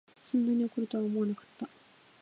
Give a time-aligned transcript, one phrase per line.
[0.25, 1.69] そんなに怒るとは思わなかった